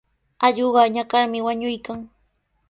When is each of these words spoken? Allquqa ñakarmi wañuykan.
Allquqa 0.45 0.83
ñakarmi 0.95 1.39
wañuykan. 1.45 1.99